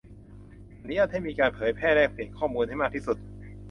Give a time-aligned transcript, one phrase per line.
[0.81, 3.17] อนุญาตให้มีการเผยแพร่แลกเปลี่ยนข้อมูลให้มากที่สุด